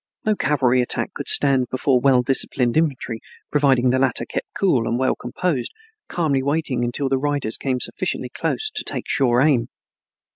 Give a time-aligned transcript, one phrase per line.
[0.25, 3.19] No cavalry attack could stand before well disciplined infantry,
[3.51, 5.71] providing the latter keep cool and well composed,
[6.07, 9.67] calmly waiting until the riders come sufficiently close to take sure aim.